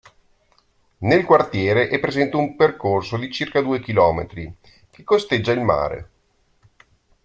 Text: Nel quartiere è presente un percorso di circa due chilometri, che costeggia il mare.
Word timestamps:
Nel 1.01 1.25
quartiere 1.25 1.87
è 1.87 1.99
presente 1.99 2.35
un 2.35 2.55
percorso 2.55 3.17
di 3.19 3.29
circa 3.31 3.61
due 3.61 3.79
chilometri, 3.79 4.51
che 4.89 5.03
costeggia 5.03 5.51
il 5.51 5.61
mare. 5.61 6.09